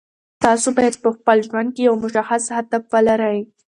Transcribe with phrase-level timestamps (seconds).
[0.43, 3.39] تاسو باید په خپل ژوند کې یو مشخص هدف ولرئ.